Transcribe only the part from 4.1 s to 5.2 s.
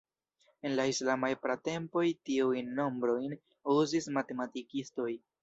matematikistoj.